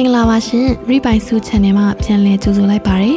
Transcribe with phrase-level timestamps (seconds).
[0.00, 3.14] မင်္ဂလာပါရှင် Rebuy Su Channel မှာပြန်လည်ကြိုဆိုလိုက်ပါရစေ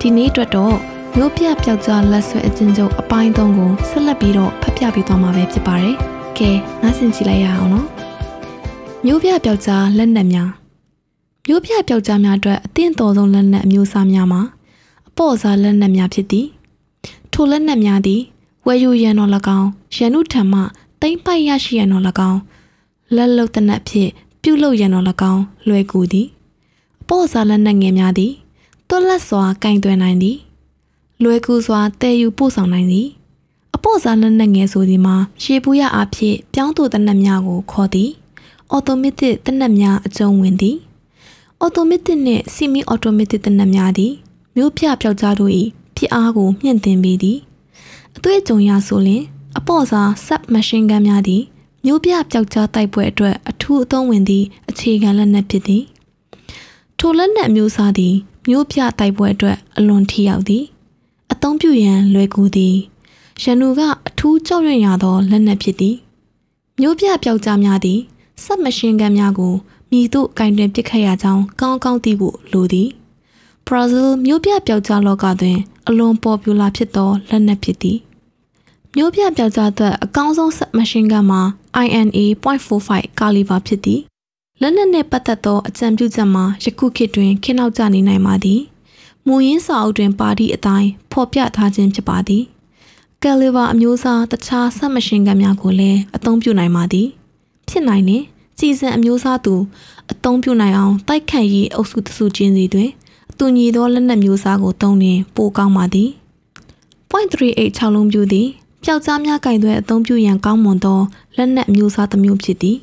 [0.00, 0.76] ဒီနေ့အတွက်တော့
[1.16, 5.96] မျိုးပြပျောက်ကြားလက်ဆွဲအကျဉ်းချုပ်အပိုင်း၃ကိုဆက်လက်ပြီးတော့ဖတ်ပြပေးသွားမှာပဲဖြစ်ပါတယ်
[6.38, 6.50] ကဲ
[6.82, 7.86] နားဆင်ကြည့်လိုက်ရအောင်နော်
[9.04, 10.50] မျိုးပြပျောက်ကြားလက်နက်များ
[11.48, 14.40] မျိုးပြပျောက်ကြားများအတွက်အသင့်တော်ဆုံးလက်နက်အမျိုးအစားများမှာ
[15.08, 16.46] အပေါ့စားလက်နက်များဖြစ်သည်
[17.32, 18.20] ထိုလက်နက်များသည်
[18.66, 20.60] ဝယ်ယူရန်တော်၎င်းရန်နုထံမှ
[21.00, 22.40] တိမ့်ပိုက်ရရှိရန်တော်၎င်း
[23.16, 24.10] လက်လုတ်တနက်ဖြင့်
[24.46, 26.28] ပြုလုပ်ရန်တော်၎င်းလွယ်ကူသည်
[27.02, 28.32] အပေါ့စားလက်နက်ငယ်များသည်
[28.88, 30.36] တွက်လက်စွာကင်တွယ်နိုင်သည်
[31.22, 33.08] လွယ်ကူစွာတည်ယူပို့ဆောင်နိုင်သည်
[33.74, 38.10] အပေါ့စားလက်နက်ငယ်ဆိုသည်မှာရှေးပူးရအဖြစ်ပြောင်းတူတနက်များကိုခေါ်သည်
[38.70, 40.76] အော်တိုမက်တစ်တနက်များအကျုံးဝင်သည်
[41.60, 44.12] အော်တိုမက်တစ်နှင့်ဆီမီအော်တိုမက်တစ်တနက်များသည်
[44.56, 45.52] မြို့ပြပျောက်ကြားတို့၏
[45.96, 47.38] ဖြစ်အားကိုမြင့်တင်ပေးသည်
[48.16, 49.22] အတွေ့အကြုံရဆိုလျှင်
[49.58, 51.42] အပေါ့စား sub machine gun များသည်
[51.84, 55.84] မြို့ပြပျောက်ကြားတိုက်ပွဲအတွက်အထူးအသုံးဝင်သည့်အခြေခံလက်နက်ဖြစ်သည်
[56.98, 58.14] ထိုလက်နက်မျိုးစားသည်
[58.48, 60.64] မြို့ပြတိုက်ပွဲအတွက်အလွန်ထိရောက်သည်
[61.32, 62.76] အသုံးပြုရန်လွယ်ကူသည်
[63.42, 65.96] ရန်သူကအထူးကြောက်ရွံ့ရသောလက်နက်ဖြစ်သည်
[66.80, 68.00] မြို့ပြပျောက်ကြားများသည်
[68.44, 69.54] စက်မရှင်ကန်များကို
[69.90, 72.88] မြည်သို့ကင်တွင်ပစ်ခတ်ရကြောင်းကောင်းကောင်းသိဖို့လိုသည်
[73.66, 77.98] ဘရာဇီးမြို့ပြပျောက်ကြားလောကတွင် အလွန်ပေါ်ပူလာဖြစ်သောလက်နက်ဖြစ်သည်
[78.96, 81.42] မြို့ပြပျောက်ကြားသက်အကောင်းဆုံးစက်မရှင်ကန်မှာ
[81.84, 84.00] INA.45 ကာလီဘာဖြစ်သည်
[84.60, 88.60] လက်နက်နှင့်ပတ်သက်သောအကြံပြုချက်မှာယခုခေတ်တွင်ခေတ်နောက်ကျနေနိုင်ပါသည်
[89.26, 92.42] မူရင်းစာအုပ်တွင်ပါသည့်အတိုင်းဖော်ပြထားခြင်းဖြစ်ပါသည်
[93.22, 97.08] ကယ်လီဘာအမျိုးအစားတခြားဆက်မရှင်ကများကိုလည်းအသုံးပြုနိုင်ပါသည်
[97.68, 98.22] ဖြစ်နိုင်ရင်
[98.58, 99.54] စီစဉ်အမျိုးအစားသူ
[100.12, 102.90] အသုံးပြုနိုင်အောင်တိုက်ခတ်ရေးအုပ်စုတစုချင်းစီတွင်
[103.30, 106.10] အတူညီသောလက်နက်မျိုးစားကိုသုံးရင်ပိုကောင်းပါသည်
[107.10, 108.48] .38 6လုံးပြူသည်
[108.86, 111.00] ပျောက်ကြားများကင်သွဲအသုံးပြုရန်ကောင်းမွန်သော
[111.36, 112.78] လက်နက်မျိုးစားတစ်မျိုးဖြစ်သည်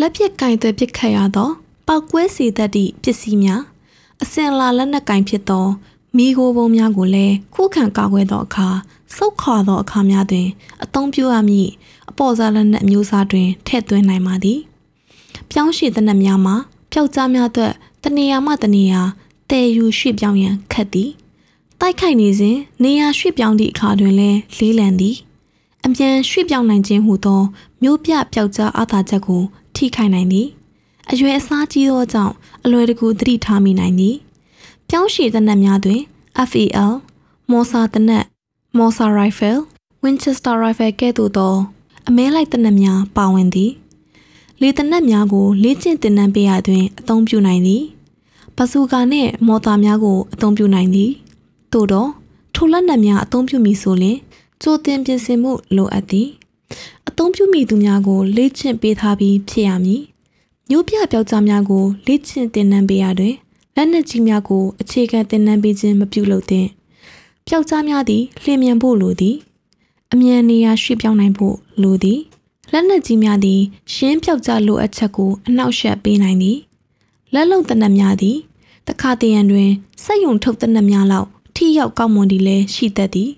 [0.00, 1.48] လက်ပစ်ကင်သွဲပစ်ခတ်ရသော
[1.86, 3.62] ပောက်ကွဲစေတတ်သည့်ပစ္စည်းများ
[4.22, 5.66] အစင်လာလက်နက်ကင်ဖြစ်သော
[6.16, 8.68] မိโกပုံများကိုလည်းခုခံကာကွယ်သောအခါ
[9.16, 10.48] စုတ်ခွာသောအခါများတွင်
[10.84, 11.70] အသုံးပြုရမည့်
[12.10, 14.58] အပေါ်စားလက်နက်မျိုးစားတွင်ထည့်သွင်းနိုင်ပါသည်
[15.50, 16.56] ပြောင်းရွှေ့တဲ့နက်များမှာ
[16.92, 17.72] ပျောက်ကြားများအတွက်
[18.04, 19.02] တနေရာမှတနေရာ
[19.50, 21.10] တည်ယူရွှေ့ပြောင်းရန်ခက်သည်
[21.80, 25.16] တိုက်ခိုက်နေစဉ်နေရာရွှေ့ပြောင်းသည့်အခါတွင်လည်းလေးလံသည်
[25.84, 27.42] အမြန်ရွှေ့ပြောင်းနိုင်ခြင်းဟူသော
[27.82, 29.42] မျိုးပြပျောက်ကြားအားသာချက်ကို
[29.74, 30.48] ထိခိုက်နိုင်သည်
[31.10, 32.34] အရွယ်အစားကြီးသောကြောင့်
[32.64, 34.16] အလွယ်တကူသတိထားမိနိုင်သည်
[34.88, 36.00] ပြောင်းရှည်သနက်များတွင်
[36.50, 36.92] FEL
[37.50, 38.24] မော်ဆာသနက်
[38.78, 39.58] မော်ဆာရိုင်ဖယ်
[40.02, 41.54] Winchester rifle ကဲ့သို့သော
[42.08, 43.72] အမဲလိုက်သနက်များပါဝင်သည်
[44.60, 47.82] လေသနက်များကိုလေ့ကျင့်သင်တန်းပေးရတွင်အသုံးပြုနိုင်သည်
[48.56, 51.12] ဘဇူကာနှင့်မော်တာများကိုအသုံးပြုနိုင်သည်
[51.72, 52.06] သို့သော
[52.54, 54.18] ထိုလက်နက်များအသုံးပြုမည်ဆိုလျှင်
[54.62, 56.28] ကြိုတင်ပြင်ဆင်မှုလိုအပ်သည်
[57.08, 60.02] အသုံးပြုမိသူများကိုလေ့ကျင့်ပေးထားပြီးဖြစ်ရမည်
[60.68, 63.34] မျိုးပြပျောက်ကြားများကိုလေ့ကျင့်သင်တန်းပေးရတွင်
[63.76, 66.68] လက်နက်ကြီးများကိုအခြေခံသင်တန်းပေးခြင်းမပြုလုပ်သင့်
[67.46, 69.36] ပျောက်ကြားများသည်လျင်မြန်ဖို့လိုသည်
[70.12, 72.20] အမြန်နေရာရွှေ့ပြောင်းနိုင်ဖို့လိုသည်
[72.72, 73.60] လက်နက်ကြီးများသည်
[73.94, 76.58] ရှင်းပျောက်ကြားလိုအပ်ချက်ကိုအနှောက်အယှက်ပေးနိုင်သည်
[77.34, 78.36] လက်လုံတနက်များသည်
[78.88, 79.70] တခါတရံတွင်
[80.04, 83.30] စက်ယုံထုတ်တနက်များလောက် ထိရောက်ကောက်မွန်သည်လည်းရှိတတ်သည်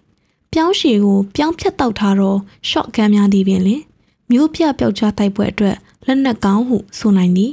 [0.53, 2.34] ပြောင်းရှည်ကိုပြောင်းဖြတ်တောက်ထားသော
[2.69, 3.82] shot gun များသည်ပင်လင်
[4.31, 5.76] မျိုးပြပျောက်ကြားတိုက်ပွဲအတွက်
[6.06, 7.53] လက်နက်ကောင်းဟုဆိုနိုင်သည်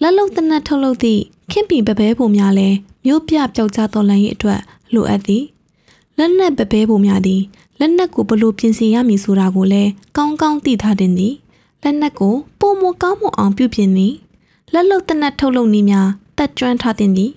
[0.00, 2.76] လက်လုံတနက်ထုတ်လုပ်သည့်ခင်ပီပပဲပုံများလည်း
[3.06, 4.60] မျိုးပြပျောက်ကြားတော်လှန်ရေးအတွက်
[4.94, 5.44] လိုအပ်သည်
[6.18, 7.42] လက်နက်ပပဲပုံများသည်
[7.80, 11.34] လက်နက်ကိုဘလို့ပြင်ဆင်ရမည်ဆိုတာကိုလည်းကောင်းကောင်းသိထားတင်သည်
[11.82, 14.14] လက်နက်ကိုပုံမကောင်းမွန်အောင်ပြုပြင်သည်
[14.72, 17.32] လက်လုံတနက်ထုတ်လုပ်နည်းများတက်ကျွမ်းထားတင်သည်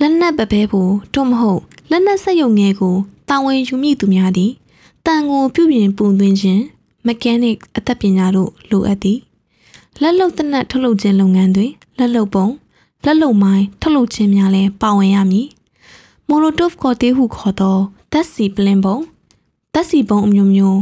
[0.00, 2.96] လက်နက်ပပဲဖို့တို့မဟုတ် လက်နက်ဆက်ယုံငယ်ကို
[3.28, 4.52] တာဝန်ယူမိသူများသည်
[5.06, 6.62] တန်ကိုပြုပြင်ပုံသွင်းခြင်း
[7.06, 9.18] mechanic အသက်ပညာတို့လိုအပ်သည်
[10.00, 12.46] လက်လုံတနက်ထုတ်လုပ်ခြင်းလုပ်ငန်းတွင်လက်လုံပုံ
[13.04, 15.48] လက်လုံမိုင်းထုတ်လုပ်ခြင်းများလည်းပါဝင်ရမည်
[16.28, 17.78] မိုလိုတိုဖ်ခေါ်သေးဟုခေါ်သော
[18.12, 18.96] တက်စီပလင်ပုံ
[19.74, 20.80] တက်စီပုံအမျိုးမျိုး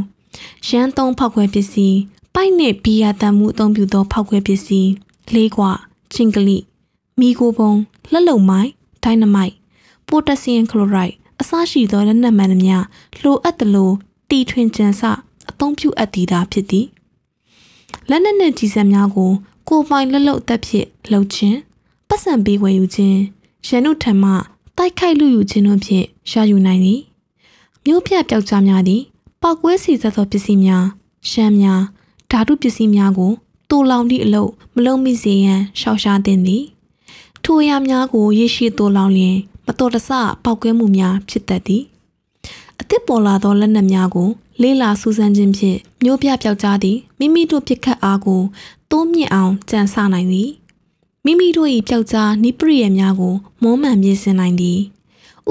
[0.68, 1.98] ရန်သုံးဖောက်ခွဲပစ္စည်း
[2.34, 4.90] ပိုက်နှင့်ဘီယာတန်မှုအသုံးပြုသောဖောက်ခွဲပစ္စည်း
[5.34, 5.64] လေးကွ
[6.12, 6.58] ချင်းကလိ
[7.20, 7.72] မီကိုပုံ
[8.12, 8.70] လက်လုံမိုင်း
[9.04, 9.52] ဒိုင်နမိုက်
[10.08, 12.76] ပိုတက်ဆီယမ်ကလိုရိုက်အစရှိသောလက်နက်မှန်သမျှ
[13.22, 13.90] လိုအပ်သလို
[14.28, 15.02] တီထွင်ကြံစ
[15.50, 16.86] အသုံးပြုအပ်သည်သာဖြစ်သည်
[18.08, 19.30] လက်နက်နှင့်ကြီးစံများကို
[19.68, 21.58] ကိုပိုင်လက်လုံသက်ဖြင့်လှုပ်ခြင်း
[22.08, 23.18] ပတ်စံပေးဝယ်ယူခြင်း
[23.66, 24.32] ရန်ုထံမှ
[24.76, 27.00] တိုက်ခိုက်လူယူခြင်းတို့ဖြင့်ရယူနိုင်သည်
[27.84, 29.02] မြို့ပြပျောက်ကြားများသည်
[29.42, 30.84] ပောက်ကွဲစီသက်သောပစ္စည်းများ
[31.30, 31.82] ရှမ်းများ
[32.30, 33.32] ဓာတုပစ္စည်းများကို
[33.70, 36.64] တူလောင်သည့်အလုပ်မလုံးမိစေရန်ရှောက်ရှားသင့်သည်
[37.44, 39.36] ထိုအရာများကိုရရှိတူလောင်လျင်
[39.68, 40.10] မတော်တဆ
[40.44, 41.82] ပောက်ကွဲမှုများဖြစ်တတ်သည်
[42.80, 44.28] အသစ်ပေါ်လာသောလက်နက်များကို
[44.62, 48.42] လေးလာစူးစမ်းခြင်းဖြင့်မျိုးပြပျောက်ကြားသည်မိမိတို့ပြစ်ခတ်အားကို
[48.90, 50.50] တိုးမြင့်အောင်ကြံစနိုင်သည်
[51.24, 54.78] မိမိတို့၏ပျောက်ကြားနိပရိယများကိုမုံမှန်မြင်စင်နိုင်သည်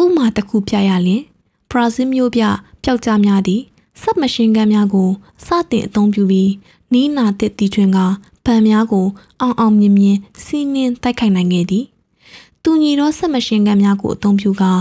[0.02, 1.22] ဥမာတစ်ခုပြရလျင်
[1.72, 2.44] ဘရာဇီးမျိုးပြ
[2.84, 3.62] ပျောက်ကြားများသည်
[4.02, 5.10] စက်မရှင်ကန်းများကို
[5.46, 6.52] စတင်အသုံးပြုပြီး
[6.94, 7.98] နီးနာတစ်တီထွင်က
[8.46, 9.06] ဗန်များကို
[9.42, 11.86] အောင်အောင်မြင်မြင်စီးနှင်းတိုက်ခိုက်နိုင်ခဲ့သည်
[12.70, 14.72] တူညီသောစက်မရှင်ကန်းများကိုအသုံးပြုကာ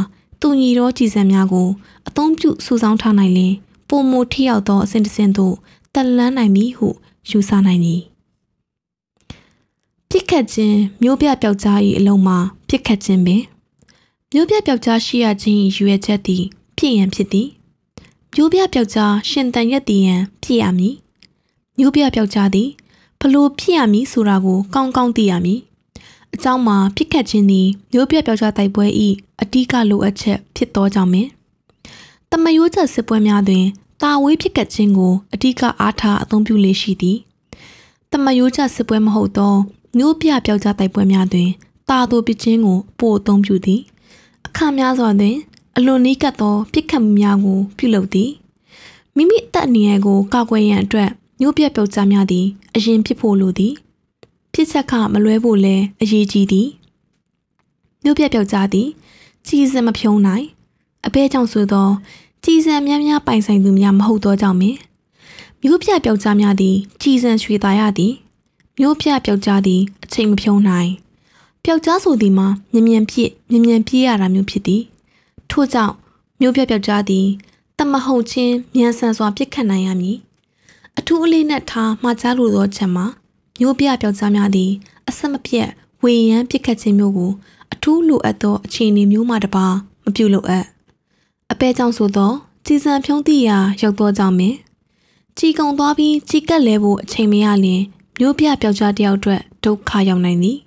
[0.41, 1.69] တူညီသောကြည်စံများကို
[2.09, 3.55] အသုံးပြုစုဆောင်းထားနိုင်လင်
[3.89, 5.55] ပုံမထိရောက်သောအစဉ်တစ်စင်သို့
[5.95, 6.89] တက်လန်းနိုင်မည်ဟု
[7.29, 8.03] ယူဆနိုင်သည်
[10.09, 12.39] ပြစ်ခတ်ခြင်းမျိုးပြပျောက်ကြား၏အလုံးမှာ
[12.69, 13.43] ပြစ်ခတ်ခြင်းပင်
[14.33, 16.45] မျိုးပြပျောက်ကြားရှိရခြင်း၏ရွယ်ချက်သည်
[16.77, 17.49] ပြည့်ရန်ဖြစ်သည်
[18.35, 20.95] မျိုးပြပျောက်ကြားရှင်တန်ရက်တည်ရန်ပြည့်ရမည်
[21.79, 22.69] မျိုးပြပျောက်ကြားသည်
[23.21, 25.61] ဘလို့ဖြစ်ရမည်ဆိုတာကိုကောင်းကောင်းသိရမည်
[26.37, 28.87] အကြောင်းမှာပြစ်ခတ်ခြင်းသည်မျိုးပြပျောက်ကြားတိုက်ပွဲ၏
[29.43, 31.29] အဓိကလိုအပ်ချက်ဖြစ်သောကြောင့်ပင်
[32.31, 33.65] တမယိုးချက်စစ်ပွဲများတွင်
[34.03, 37.19] တာဝေးဖြစ်ကတ်ခြင်းကိုအဓိကအားထားအသုံးပြုလေရှိသည်
[38.11, 39.55] တမယိုးချက်စစ်ပွဲမဟုတ်သော
[39.97, 41.49] မျိုးပြပျောက်ကြားတိုက်ပွဲများတွင်
[41.89, 43.81] တာတို့ပစ်ခြင်းကိုပို့အသုံးပြုသည်
[44.47, 45.37] အခါများစွာတွင်
[45.77, 48.31] အလွန်နီးကပ်သောပြစ်ခတ်မှုများကို ပြုလုပ်သည်
[49.17, 51.11] မိမိအသက်အန္တရာယ်ကိုကာကွယ်ရန်အတွက်
[51.41, 53.75] မျိုးပြပျောက်ကြားများသည်အရင်ဖြစ်ဖို့လိုသည်
[54.56, 56.70] ဖြစ်ချက်ကမလွဲဖို့လည်းအရေးကြီးသည်
[58.04, 58.88] မျိုးပြပျောက်ကြားသည်
[59.48, 60.46] ကြီးစံမဖြုံးနိုင်
[61.06, 61.90] အဘဲကြောင့်ဆိုသော
[62.44, 64.76] ကြီးစံများများပိုင်ဆိုင်သူများမဟုတ်သောကြောင့်ပင်
[65.64, 68.14] မြို့ပြပျောက်ကြားများသည်ကြီးစံရွှေသာရသည်
[68.80, 70.92] မြို့ပြပျောက်ကြားသည်အချိန်မဖြုံးနိုင်
[71.64, 74.82] ပျောက်ကြားဆိုသည်မှာမြ мян ပြည့်မြ мян ပြေးရတာမျိုးဖြစ်သည်
[75.52, 75.94] ထို့ကြောင့်
[76.40, 77.28] မြို့ပြပျောက်ကြားသည်
[77.78, 80.18] တမဟုတ်ချင်းမြန်ဆန်စွာပြစ်ခတ်နိုင်ရမည်
[80.98, 83.06] အထူးအလေးနက်ထားမှာကြားလိုသောချက်မှာ
[83.61, 84.71] မြို့ပြပျောက်ကြားများသည်
[85.09, 85.69] အဆက်မပြတ်
[86.03, 87.31] ဝေယံပြစ်ခတ်ခြင်းမျိုးကို
[87.73, 89.67] အထူးလိုအပ်သောအခြေအနေမျိုးမှတပါ
[90.05, 90.67] မပြုလုပ်အပ်
[91.53, 92.33] အပဲကြောင့်ဆိုသော
[92.67, 94.55] ကြည်စံဖြုံးသည့်ရာရောက်သောကြောင့်ပင်
[95.39, 97.83] ကြည်ကုံသွားပြီးကြည်ကက်လဲဖို့အချိန်မရလျင်
[98.19, 100.59] မျိုးပြပျောက်ကြားတယောက်အတွက်ဒုက္ခရောက်နိုင်သည်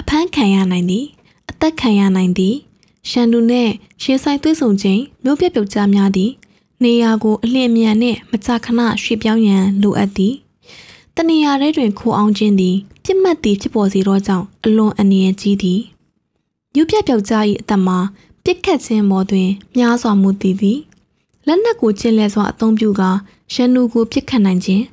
[0.00, 1.04] အဖမ်းခံရနိုင်သည်
[1.50, 2.56] အသက်ခံရနိုင်သည်
[3.10, 3.72] ရှန်တူနှင့်
[4.02, 6.30] ရှင်းဆိုင်သွေးဆုံခြင်းမျိုးပြပျောက်ကြားများသည်
[6.82, 10.34] နေရာကိုအလျင်မြန်နှင့်မကြာခဏရွှေ့ပြောင်းရန်လိုအပ်သည်
[11.16, 15.80] တနေရာထဲတွင်ခိုအောင်ခြင်းသည်ပြစ်မှတ်သည်ဖြစ်ပေါ်စေသောကြောင့်အလွန်အန္တရာယ်ကြီးသည်
[16.74, 17.98] မျိုးပြပျောက်ကြား၏အသက်မှာ
[18.44, 20.78] ပြစ်ခတ်ခြင်းပေါ်တွင်များစွာမူတည်သည်
[21.46, 23.10] လက်နက်ကိုကျင့်လဲစွာအသုံးပြုကာ
[23.52, 24.84] ရန်သူကိုပြစ်ခတ်နိုင်ခြင်း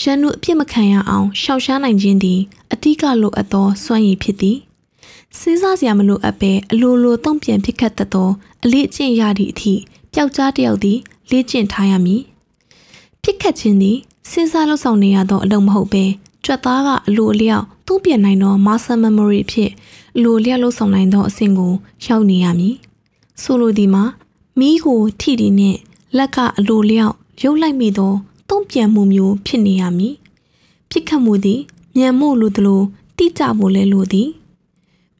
[0.00, 2.40] ရန်သူအပြစ်မခံရအောင်ရှောင်ရှားနိုင်ခြင်းသည်
[2.72, 4.56] အ धिक လိုအပ်သောစွမ်းရည်ဖြစ်သည်
[5.38, 8.30] စဉ်းစားစရာမလိုအပ်ပဲအလိုလိုတုံ့ပြန်ပြစ်ခတ်တတ်သော
[8.64, 9.74] အလေးအကျင့်ရသည့်အထိ
[10.12, 10.98] ပျောက်ကြားတယောက်သည်
[11.30, 12.22] လေ့ကျင့်ထားရမည်
[13.22, 13.98] ပြစ်ခတ်ခြင်းသည်
[14.30, 16.04] စဉ်းစားလှုပ်ဆောင်နေရသောအလုပ်မဟုတ်ပဲ
[16.44, 19.70] ကြွက်သားကအလိုအလျောက်သူ့ပြန်နိုင်သော muscle memory ဖြစ်
[20.16, 21.72] အလိုလျောက်လှုပ်ဆောင်နိုင်သောအဆင့်ကို
[22.06, 22.74] ရောက်နေရမည်
[23.42, 24.04] ဆိုလိုသည်မှာ
[24.58, 25.78] မီးကိုထိတီနှင့်
[26.16, 28.14] လက်ကအလိုလျောက်ရုပ်လိုက်မိသော
[28.50, 30.14] တုံ့ပြန်မှုမျိုးဖြစ်နေရမည်
[30.90, 31.60] ပြစ်ခတ်မှုသည်
[31.96, 32.82] မြန်မို့လိုသလို
[33.16, 34.28] တိကျဖို့လဲလိုသည်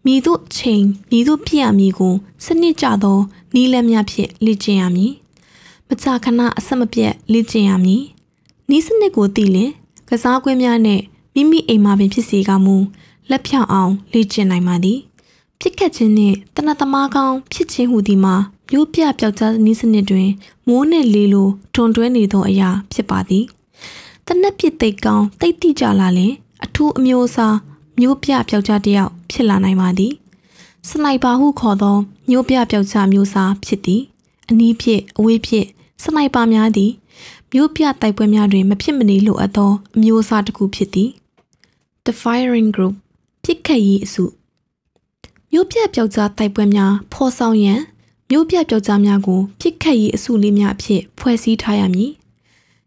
[0.04, 2.14] မိတို့ချိန်မိတို့ဖြစ်ရမည်ကို
[2.44, 3.18] စနစ်ကျသော
[3.54, 5.12] နီးလန်းများဖြင့်လေ့ကျင့်ရမည်
[5.88, 8.02] မကြာခဏအဆက်မပြတ်လေ့ကျင့်ရမည်
[8.70, 9.70] နီးစနစ်ကိုသိလင်
[10.08, 11.00] ကစားကွင်းများနဲ့
[11.34, 12.76] မိမိအိမ်မှာပင်ဖြစ်စေကမူ
[13.30, 14.98] လက်ဖြောင့်အောင်လေ့ကျင့်နိုင်ပါသည်
[15.60, 18.34] ပြစ်ခတ်ခြင်းနှင့်တနတ်သမားကောင်းဖြစ်ခြင်းဟူသည်မှာ
[18.70, 20.28] မျိုးပြပျောက်ကြားနည်းစနစ်တွင်
[20.66, 23.44] မိုးနှင့်လေလိုထွန်တွဲနေသောအရာဖြစ်ပါသည်
[24.26, 26.32] တနက်ပြစ်သိတ်ကောင်းတိတ်တိကြလာလင်
[26.64, 27.56] အထူးအမျိုးအစား
[28.00, 30.12] မျိုးပြပျောက်ကြားတယောက်ဖြစ်လာနိုင်ပါသည်
[30.88, 31.96] စနိုက်ပါဟုခေါ်သော
[32.30, 34.02] မျိုးပြပျောက်ကြားမျိုးစားဖြစ်သည်
[34.48, 35.66] အနည်းဖြစ်အဝေးဖြစ်
[36.02, 36.90] စနိုက်ပါများသည်
[37.52, 41.10] မျိုးပြတိုက်ပွဲများတွင် မဖြစ်မနေလိုအပ်သောအမျိုးအစားတစ်ခုဖြစ်သည်
[42.04, 42.94] The Firing Group
[43.44, 44.24] ပြစ်ခတ်ရေးအစု
[45.52, 47.80] မျိုးပြပျောက်ကြားတိုက်ပွဲများဖော်ဆောင်ရန်
[48.30, 52.10] မျိုးပြပျောက်ကြားများကိုပြစ်ခတ်ရေးအစုလေးများအဖြစ်ဖွဲ့စည်းထားရမည်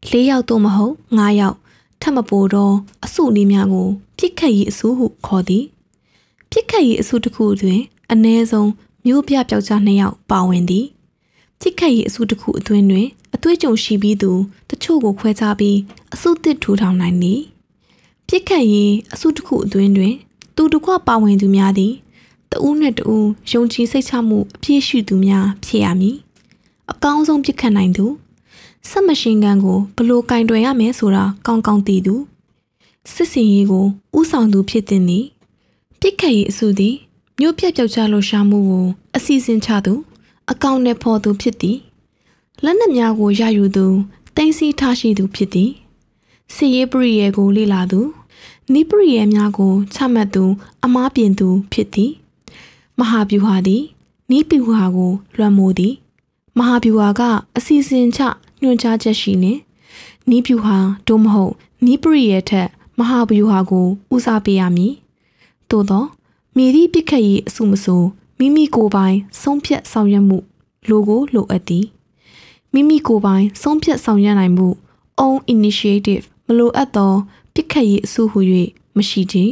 [0.10, 1.58] ၄ယောက်သို့မဟုတ်၅ယောက်
[2.01, 2.75] ထပ်မပိုတော့
[3.06, 3.88] အစုလေးများကို
[4.18, 5.66] ပြစ်ခတ်ရေးအစုဟုခေါ်သည်
[6.51, 8.72] ပြစ်ခတ်ရေးအစုတစ်ခုတွင် အ ਨੇ ဆုံး
[9.06, 10.86] မျိုးပြပျောက်ကြား၂ယောက်ပါဝင်သည်
[11.60, 13.08] ပြစ်ခတ်ရေးအစုတစ်ခုအတွင်းတွင်
[13.39, 14.31] အသွေးကြုံရှိပြီးသူ
[14.69, 15.77] တချို့ကိုခွဲခြားပြီး
[16.13, 17.39] အစုတစ်ထူထောင်နိုင်သည်
[18.27, 20.13] ပြစ်ခတ်ရေးအစုတစ်ခုအတွင်းတွင်
[20.55, 21.93] သူတစ်ခွပါဝင်သူများသည်
[22.51, 26.17] တဦးနဲ့တဦးယုံကြည်စိတ်ချမှုအပြည့်ရှိသူများဖြစ်ရမည်
[26.91, 28.05] အကောင်းဆုံးပြစ်ခတ်နိုင်သူ
[28.89, 32.15] ဆက်မရှင်ကန်ကိုဘလို့ကင်တွယ်ရမယ်ဆိုတာကောင်းကောင်းသိသူ
[33.13, 33.86] စစ်စင်ရေးကို
[34.19, 35.19] ဥဆောင်သူဖြစ်တဲ့နေ
[36.00, 36.96] ပြစ်ခတ်ရေးအစုသည်
[37.39, 39.93] မြို့ပြပျောက်ကြားလို့ရှာမှုကိုအစီအစဉ်ချသူ
[40.51, 41.77] အကောင့်နဲ့ဖော်သူဖြစ်သည်
[42.63, 43.86] လက်နက်များကိုရယူသူ
[44.36, 45.72] တင်စီထားရှိသူဖြစ်သည်
[46.54, 48.01] စီရေးပရိယေကိုလေ့လာသူ
[48.74, 50.44] နိပရိယေများကိုချမှတ်သူ
[50.84, 52.12] အမားပြင်သူဖြစ်သည်
[53.00, 53.84] မဟာဗျူဟာသည်
[54.30, 55.94] နီးဗျူဟာကိုလွှမ်းမိုးသည်
[56.58, 57.22] မဟာဗျူဟာက
[57.58, 58.20] အစီအစဉ်ချ
[58.62, 59.54] ညွှန်ကြားချက်ရှိနေ
[60.30, 61.54] နီးဗျူဟာတို့မဟုတ်
[61.86, 62.68] နီးပရိရဲ့ထက်
[63.00, 64.94] မဟာဗျူဟာကိုဦးစားပေးရမည်
[65.70, 66.06] သို့သော
[66.56, 68.01] မိသည့်ပြစ်ခတ်ရေးအစုမဆို
[68.39, 70.38] မိမိကိုယ်ပိုင် ဆုံးဖြတ်ဆောင်ရွက်မှု
[70.89, 71.86] လိုကိုလိုအပ်သည်
[72.73, 74.67] မိမိကိုယ်ပိုင်ဆုံးဖြတ်ဆောင်ရွက်နိုင်မှု
[75.23, 77.13] own initiative မလိုအပ်သော
[77.53, 78.39] ပြစ်ခတ်ရေးအစုဟု၍
[78.97, 79.45] မရှိချေ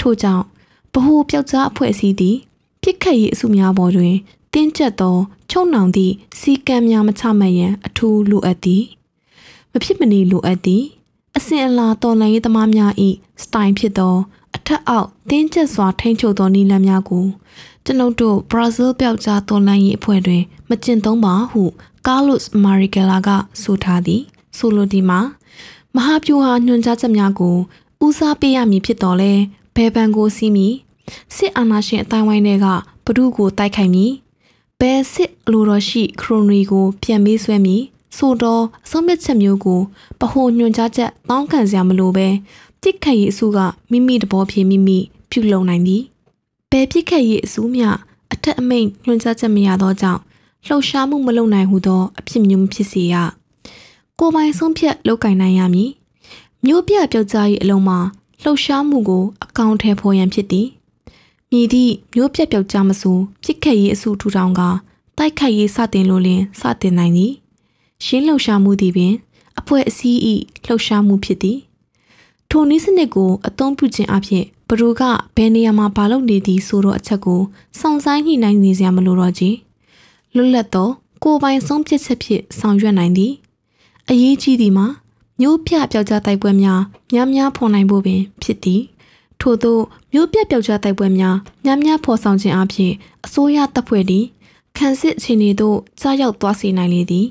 [0.00, 0.44] ထို့ကြောင့်
[0.92, 2.36] ဗဟုပျောက်ကြားအဖွဲ့အစည်းသည်
[2.82, 4.14] ပြစ်ခတ်ရေးအစုများပေါ်တွင်
[4.54, 5.16] တင်းကျပ်သော
[5.50, 8.84] ချုံနှောင်သည့်စီကံများမချမှတ်ရန်အထူးလိုအပ်သည်
[9.72, 10.84] မဖြစ်မနေလိုအပ်သည်
[11.36, 12.92] အစဉ်အလာတော်လှန်ရေးသမားများ၏
[13.42, 14.16] စတိုင်ဖြစ်သော
[14.56, 17.26] အထက်အောက်တင်းကျပ်စွာထိန်းချုပ်သောနည်းလမ်းများကို
[17.84, 21.62] ကျွန်ုပ်တို့ဘရာဇီးပျောက်ကြားတော်လှန်ရေးအဖွဲ့တွင်မကျင့်သုံးပါဟု
[22.06, 23.28] ကားလုစ်မာရီဂလာက
[23.62, 24.22] ဆိုထားသည်
[24.58, 25.20] ဆိုလိုဒီမှာ
[25.96, 27.56] မဟာဗျူဟာညွှန်ကြားချက်များကို
[28.04, 29.32] ဦးစားပေးရမည်ဖြစ်တော်လဲ
[29.76, 30.74] ဘယ်ပန်ကိုစီးမည်
[31.34, 32.66] စစ်အာဏာရှင်အတိုင်းဝိုင်းတွေက
[33.04, 34.12] ဘဒုကိုတိုက်ခိုက်မည်
[34.80, 37.82] ဘယ်စစ်အလိုတော်ရှိခရိုနီကို ပြန်မေးဆွဲမည်
[38.16, 39.80] ဆိုတော့အဆုံးဖြတ်ချက်မျိုးကို
[40.20, 42.28] ပဟိုညွှန်ကြားချက်တောင်းခံစရာမလိုပဲ
[42.82, 43.58] ပြစ်ခတ်ရေးအစုက
[43.90, 44.98] မိမိတဘောဖြင့်မိမိ
[45.30, 46.02] ပြုလုပ်နိုင်သည်
[46.70, 47.88] ဘယ်ပြစ်ခတ်ရေးအစုမျှ
[48.32, 50.20] အထက်အမိန့်ညွှန်ကြားချက်မရသောကြောင့်
[50.66, 53.14] လှုပ်ရှားမှုမလုပ်နိုင်ဟုသောအဖြစ်မျိုးဖြစ်စေရ
[54.18, 55.90] ကိုပိုင်ဆုံးဖြတ်လုပ်ကင်နိုင်ရမည်
[56.64, 57.98] မျိုးပြပြောက်ကြားရေးအလုံးမှာ
[58.42, 60.68] လှုပ်ရှားမှုကိုအကောင့်ထဲဖော်ရန်ဖြစ်သည်
[61.50, 64.60] မြည်သည့်မျိုးပြပြောက်ကြားမဆိုပြစ်ခတ်ရေးအစုထူထောင်က
[65.18, 67.32] တိုက်ခိုက်ရေးစတင်လို့လင်စတင်နိုင်သည်
[68.04, 69.14] ရှင်းလှုပ်ရှားမှုသည်ပင်
[69.58, 70.18] အဖွဲ့အစည်း၏
[70.66, 71.58] လှုပ်ရှားမှုဖြစ်သည်
[72.50, 75.02] ထိုနည်းစနစ်ကိုအသုံးပြုခြင်းအပြင်ဘရူက
[75.36, 77.40] ဘယ်နေရာမှာဘာလုပ်နေသည်ဆိုတော့အချက်ကို
[77.78, 79.54] စောင့်ဆိုင်ညှိနှိုင်းနေစရာမလိုတော့ကြီး
[80.36, 80.88] လွတ်လပ်သော
[81.22, 83.32] ကိုယ်ပိုင်ဆုံးဖြတ်ချက်ဖြင့်ဆောင်ရွက်နိုင်သည်
[84.08, 84.86] အရေးကြီးသည်မှာ
[85.40, 86.80] မျိုးပြပျောက်ကြားတိုက်ပွဲများ
[87.12, 88.82] များများဖော်နိုင်ဖို့ပင်ဖြစ်သည်
[89.40, 89.78] ထို့သော
[90.12, 92.92] မျိုးပြပျောက်ကြားတိုက်ပွဲများများများဖော်ဆောင်ခြင်းအပြင်
[93.24, 94.24] အစိုးရတပ်ဖွဲ့သည်
[94.76, 97.26] ခံစစ်အခြေအနေသို့ကြားရောက်သွားစေနိုင်လေသည်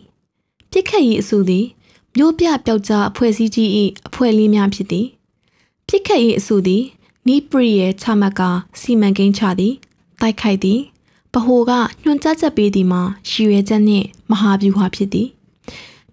[0.72, 1.66] ပြစ်ခတ်ရေးအစုသည်
[2.18, 3.70] မျိုးပြပျောက်ကြားအဖွဲ့အစည်းကြီး၏
[4.08, 5.08] အဖွဲ့လေးများဖြစ်သည်
[5.88, 6.84] ပြစ်ခတ်ရေးအစုသည်
[7.28, 8.42] နီးပရီရဲ့ချမှတ်က
[8.80, 9.74] စီမံကိန်းချသည်
[10.22, 10.80] တိုက်ခိုက်သည်
[11.34, 11.72] ဗဟိုက
[12.04, 15.28] ညွှန်ကြားချက်ပေးသည်မှာရည်ရွယ်ချက်နှင့်မဟာဗျူဟာဖြစ်သည်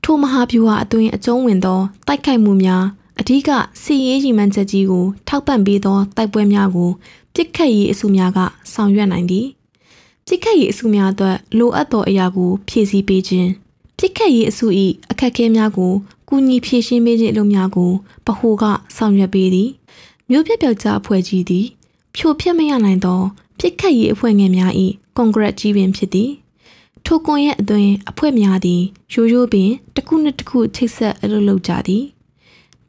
[0.02, 2.84] ထိုမဟာဗျူဟာအတွင်းအကျုံးဝင်သောတိုက်ခိုက်မှုများ
[3.20, 3.50] အဓိက
[3.82, 6.90] စီရေးရီမှန်းချက်ကြီးကိုထောက်ပံ့ပေးသောတိုက်ပွဲများကို
[7.34, 8.38] ပြစ်ခတ်ရေးအစုများက
[8.72, 9.46] ဆောင်ရွက်နိုင်သည်
[10.26, 13.48] ပြစ်ခတ်ရေးအစုများအတွက်လိုအပ်သောအရာကိုဖြည့်ဆည်းပေးခြင်း
[13.98, 14.66] ပြစ်ခတ်ရေးအစု၏
[15.10, 15.92] အခက်အခဲများကို
[16.28, 17.90] ကူညီဖြည့်ရှင်းပေးခြင်းအလုပ်များကို
[18.26, 18.64] ဗဟိုက
[18.96, 19.70] ဆောင်ရွက်ပေးသည်
[20.30, 21.66] မြို့ပြပြောက်ကြားအဖွဲ့ကြီးသည်
[22.14, 23.20] ဖြိုဖျက်မရနိုင်သော
[23.58, 24.72] ပြစ်ခတ်ရေးအဖွဲ့ငယ်များ၏
[25.16, 26.30] ကွန်ဂရက်ကြီးပင်ဖြစ်သည်
[27.04, 32.04] ထိုကွန်ရဲ့အတွင်းအဖွဲ့များသည်ရိုးရိုးပင်တစ်ခုနှစ်တစ်ခုချိတ်ဆက်အလုပ်လုပ်ကြသည်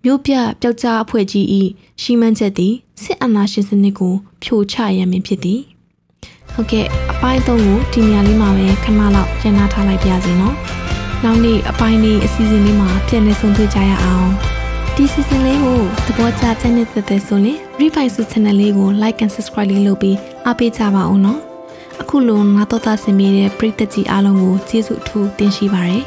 [0.03, 1.45] မြို့ပြပျောက်ကြားအဖွဲ့ကြီး၏
[2.01, 5.61] ရှိမှန်းချက်သည်စစ်အာဏာရှင်စနစ်ကိုဖြိုချရမည်ဖြစ်သည်
[6.53, 10.55] ဟုတ်ကဲ့အပိုင်းသုံးကိုဒီနေရာလေးမှာပဲခဏလောက်ကျန်နာထားလိုက်ပါစေနော်
[11.23, 14.29] နောက်နေ့အပိုင်းလေးအစီအစဉ်လေးမှာပြန်လည်ဆုံတွေ့ကြရအောင်
[15.01, 21.39] ဒီ season လေးကိုသဘောကျတဲ့တဲ့တဲ့ဆိုရင် Refine စု channel လေးကို like and subscribe လေးလုပ်ပြီးအားပေးကြပါဦးနော်
[22.01, 25.99] အခုလိုငါတော့သားစင်မိတဲ့ပရိသတ်ကြီးအားလုံးကိုကျေးဇူးအထူးတင်ရှိပါရစေ